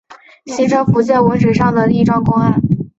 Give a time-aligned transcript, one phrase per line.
[0.47, 2.59] 形成福建文史上的一桩公案。